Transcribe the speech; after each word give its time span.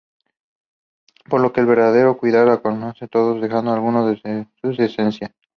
Por 1.29 1.41
lo 1.41 1.53
que 1.53 1.59
el 1.61 1.67
verdadero 1.67 2.17
cuidar 2.17 2.49
acontece 2.49 3.07
cuando 3.07 3.39
dejamos 3.39 3.73
a 3.75 3.75
algo 3.75 4.09
en 4.23 4.49
su 4.59 4.71
esencia. 4.81 5.35